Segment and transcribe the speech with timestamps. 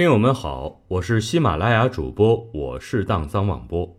[0.00, 3.98] 听友们好，我是喜马拉雅主播，我是荡桑网播。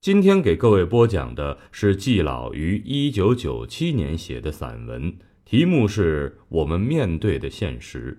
[0.00, 5.12] 今天给各位播讲的是季老于一九九七年写的散文，
[5.44, 8.16] 题目是我们面对的现实。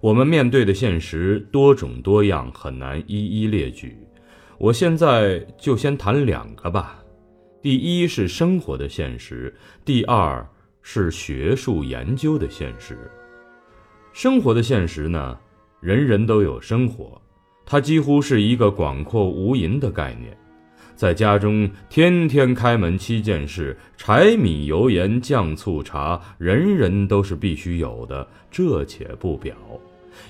[0.00, 3.96] 我们面对的现实多种多样，很难一一列举。
[4.58, 7.02] 我现在就先谈两个吧。
[7.62, 10.46] 第一是生活的现实，第二
[10.82, 13.10] 是学术研究的现实。
[14.16, 15.38] 生活的现实呢，
[15.78, 17.20] 人人都有生活，
[17.66, 20.34] 它几乎是一个广阔无垠的概念。
[20.94, 29.54] 在家中天天开门七件事，柴米油盐酱醋茶，人人都是必须有的，这且不表。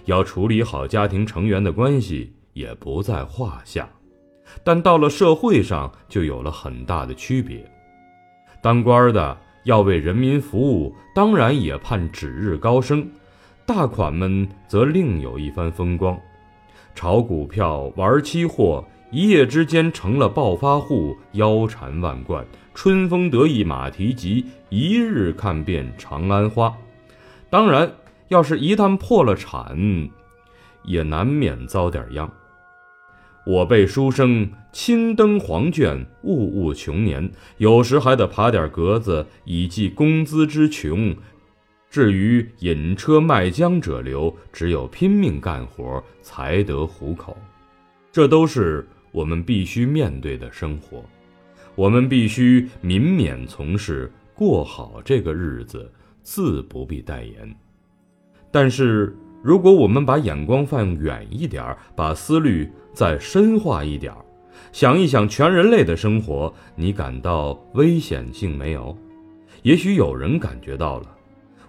[0.06, 3.88] 要处理好家庭成员的关系也不在话下。
[4.64, 7.64] 但到了社会上，就有了很大的区别。
[8.60, 13.09] 当官的要为人民服务，当然也盼指日高升。
[13.66, 16.16] 大款们则另有一番风光，
[16.94, 26.73] 炒股票、玩期货，一夜之间成了暴发户，腰缠万贯，春风得意马蹄疾，一日看遍长安花。
[27.50, 27.92] 当然，
[28.28, 29.76] 要是一旦破了产，
[30.84, 32.30] 也难免遭点殃。
[33.45, 41.16] 我辈书生青灯黄卷，物物穷年，有时还得爬点格子，以济工资之穷。
[41.88, 47.37] 至于引车卖浆者流，只有拼命干活才得糊口，
[48.12, 51.02] 这都是我们必须面对的生活。
[51.74, 55.90] 我们必须民勉从事，过好这个日子，
[56.23, 57.54] 自不必代言。
[58.51, 64.12] 但是，如果我们把眼光放远一点，把思虑再深化一点，
[64.72, 68.97] 想一想全人类的生活，你感到危险性没有？
[69.62, 71.16] 也许有人感觉到了。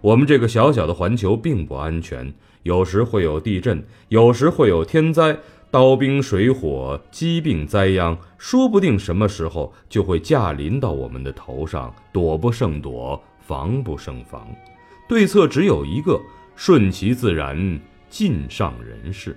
[0.02, 5.38] 我们这个小小的环球并不安全，有时会有地震，有时会有天灾，
[5.72, 14.48] 刀兵水火、疾病灾殃，说不定什么时候就会驾临到我们的头上，躲不胜躲，防不胜防。
[15.08, 16.20] 对策只有一个：
[16.56, 17.80] 顺其自然，
[18.10, 19.36] 尽上人事。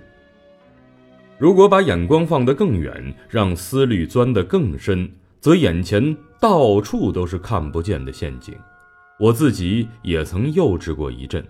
[1.37, 8.53] 如果把眼光放得更远，让思虑钻得更深，则眼前到处都是看不见的陷阱。
[9.21, 11.45] 我自己也曾幼稚过一阵，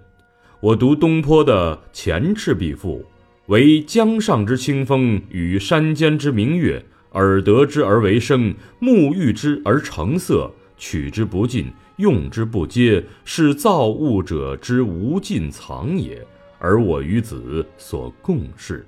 [0.60, 3.00] 我读东坡的《前赤壁赋》，
[3.46, 6.84] 为江上之清风与山间之明月，
[7.14, 16.22] 耳得之而为声，目遇之而成色，取之不尽，用之不竭，是造物者之无尽藏也，
[16.60, 18.86] 而我与子所共适。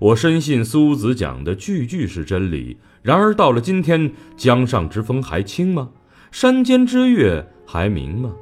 [0.00, 2.76] 我深信苏子讲的句句是真理。
[3.02, 5.90] 然而到了今天，江上之风还清吗？
[6.32, 7.46] 山间之月？
[7.72, 8.32] 还明吗？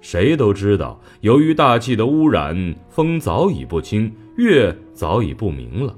[0.00, 5.94] 谁都知道，由于大气的污染，风早已不清，月早已不明了。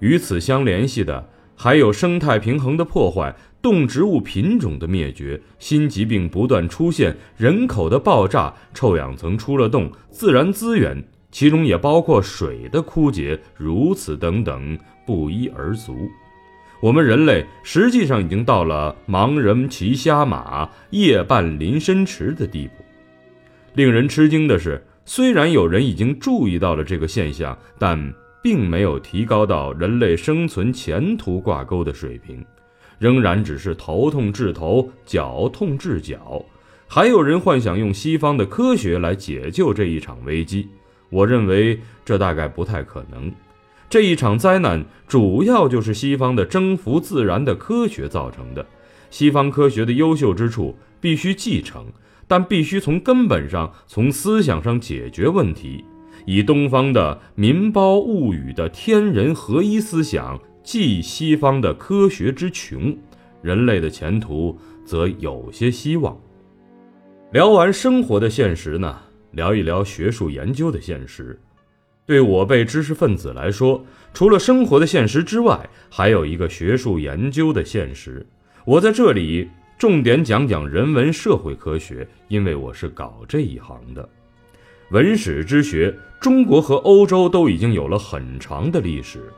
[0.00, 15.96] 与此相联系的，还有生态平衡的破坏、动植物品种的灭绝、新疾病不断出现、人口的爆炸、臭氧层出了洞、自然资源，其中也包括水的枯竭，如此等等，不一而足。
[16.80, 22.84] 我们人类实际上已经到了盲人骑瞎马、夜半临深池的地步。
[23.74, 32.44] 令人吃惊的是，虽然有人已经注意到了这个现象，但并没有提高到人类生存前途挂钩的水平，
[32.98, 36.44] 仍然只是头痛治头、脚痛治脚。
[36.86, 40.68] 还有人幻想用西方的科学来解救这一场危机，
[41.10, 43.32] 我认为这大概不太可能。
[43.88, 48.66] 这一场灾难主要就是西方的征服自然的科学造成的。
[49.10, 51.86] 西方科学的优秀之处必须继承，
[52.26, 55.84] 但必须从根本上、从思想上解决问题。
[56.24, 62.96] 以东方的民包物语的天人合一思想继西方的科学之穷，
[63.42, 66.18] 人类的前途则有些希望。
[67.30, 68.98] 聊完生活的现实呢，
[69.30, 71.40] 聊一聊学术研究的现实。
[72.06, 78.24] 对我辈知识分子来说，除了生活的现实之外，还有一个学术研究的现实。
[78.64, 84.08] 我在这里重点讲讲人文社会科学，因为我是搞这一行的。
[84.92, 89.32] 文史之学，中国和欧洲都已经有了很长的历史，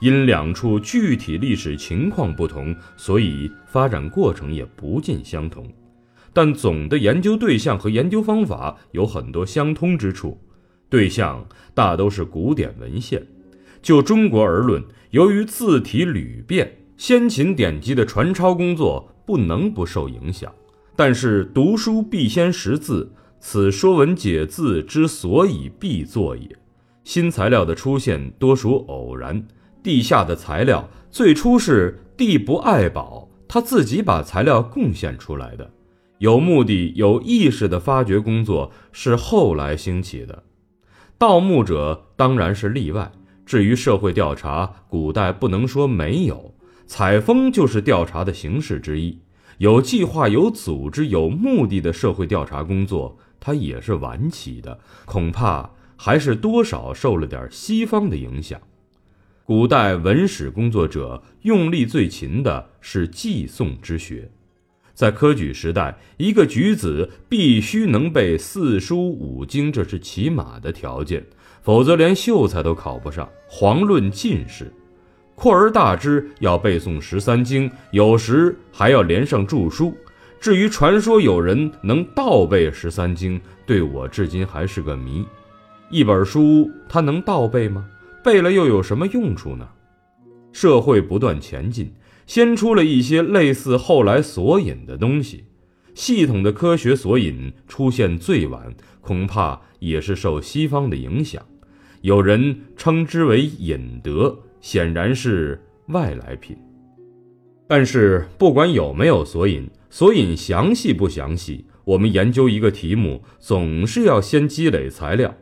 [0.00, 5.70] 因两处具体历史情况不同，所以发展过程也不尽相同。
[6.32, 10.40] 但总的研究对象和研究方法有很多相通之处。
[10.94, 11.44] 对象
[11.74, 13.20] 大都是古典文献。
[13.82, 14.80] 就中国而论，
[15.10, 20.54] 由于字体屡变，先秦典籍的传抄工作不能不受影响。
[20.94, 23.10] 但是读书必先识字，
[23.40, 26.56] 此《说文解字》之所以必作也。
[27.02, 29.44] 新材料的出现多属偶然。
[29.82, 35.68] 地下的材料最初是地不爱宝，他自己把材料贡献出来的。
[36.18, 40.44] 有目的、有意识的发掘工作是后来兴起的。
[41.18, 43.10] 盗墓者当然是例外。
[43.46, 46.54] 至于社会调查，古代不能说没有，
[46.86, 49.18] 采风就是调查的形式之一。
[49.58, 58.60] 有计划、有组织、有目的的社会调查工作，它也是晚起的，恐怕还是多少受了点西方的影响。
[59.44, 64.30] 古代文史工作者用力最勤的是记诵之学，
[64.94, 71.22] 在科举时代，一个举子必须能背四书五经，这是起码的条件，
[71.62, 74.72] 否则连秀才都考不上，遑论进士。
[75.34, 79.92] 扩而大之，要背诵十三经，有时还要连上注书。
[80.40, 85.26] 至于传说有人能倒背十三经，对我至今还是个谜。
[85.90, 87.84] 一本书他能倒背吗？
[88.22, 89.68] 背了又有什么用处呢？
[90.52, 91.92] 社会不断前进，
[92.26, 95.44] 先出了一些类似后来索引的东西。
[95.94, 101.40] 系统的科学索引出现最晚，恐怕也是受西方的影响。
[102.00, 106.56] 有人称之为引德，显然是外来品。
[107.68, 115.34] 但是不管有没有索引，索引详细不详细，我们研究一个题目，总是要先积累材料。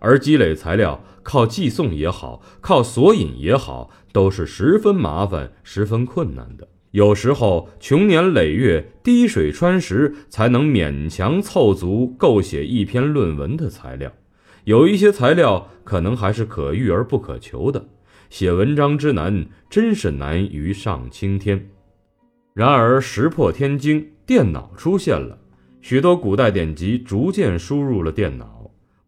[0.00, 6.66] 而积累材料，靠寄送也好，靠索引也好，都是十分麻烦、十分困难的。
[6.90, 14.10] 有时候穷年累月、滴水穿石，才能勉强凑足够写一篇论文的材料。
[14.64, 17.86] 有一些材料可能还是可遇而不可求的。
[18.28, 21.70] 写文章之难，真是难于上青天。
[22.54, 25.38] 然而石破天惊，电脑出现了，
[25.80, 28.59] 许多古代典籍逐渐输入了电脑。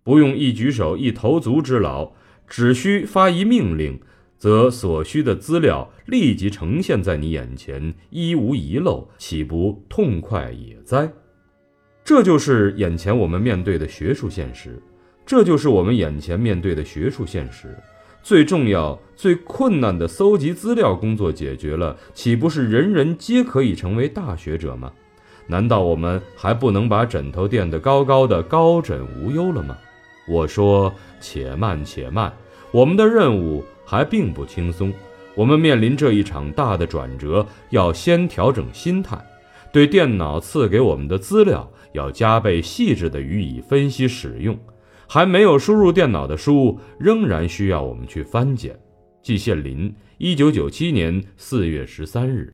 [0.04, 2.12] 不用一举手一投足之劳，
[2.48, 4.00] 只需发一命令，
[4.36, 11.10] 则所需的资料立即呈现在你眼前，一无遗漏，岂不痛快也哉？
[12.04, 14.82] 这就是眼前我们面对的学术现实，
[15.24, 17.78] 这就是我们眼前面对的学术现实。
[18.24, 24.92] 最重要、最困难的搜集资料工作解决了，岂不是人人皆可以成为大学者吗？
[25.46, 29.76] 难道我们还不能把枕头垫得高高的，高枕无忧了吗？
[30.26, 32.32] 我说：“且慢，且慢，
[32.70, 34.92] 我们的任务还并不轻松。
[35.34, 39.18] 我们面临这一场大的转折，要先调整心态，
[39.72, 44.58] 对电脑赐给我们的资料要加倍细致地予以分析使用。
[45.08, 48.78] 还没有输入电脑的书，仍然需要我们去翻检。”
[49.22, 52.50] 季羡林，一九九七年四月十三日。